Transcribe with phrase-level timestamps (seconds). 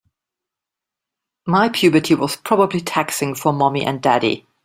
[1.45, 4.47] My puberty was probably taxing for mommy and daddy.